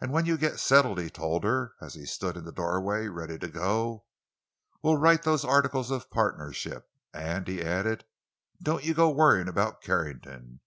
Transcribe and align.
"And 0.00 0.12
when 0.12 0.26
you 0.26 0.38
get 0.38 0.60
settled," 0.60 1.00
he 1.00 1.10
told 1.10 1.42
her, 1.42 1.74
as 1.80 1.94
he 1.94 2.06
stood 2.06 2.36
in 2.36 2.44
the 2.44 2.52
doorway, 2.52 3.08
ready 3.08 3.36
to 3.36 3.48
go, 3.48 4.04
"we'll 4.80 4.96
write 4.96 5.24
those 5.24 5.44
articles 5.44 5.90
of 5.90 6.08
partnership. 6.08 6.88
And," 7.12 7.48
he 7.48 7.60
added, 7.60 8.04
"don't 8.62 8.84
you 8.84 8.94
go 8.94 9.10
to 9.10 9.16
worrying 9.16 9.48
about 9.48 9.82
Carrington. 9.82 10.60